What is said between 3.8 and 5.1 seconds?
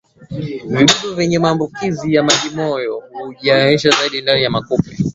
zaidi ndani ya kupe